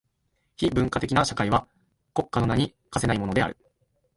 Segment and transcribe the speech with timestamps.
[0.57, 1.67] 非文化的な社会は
[2.15, 3.55] 国家の名に価せないものである。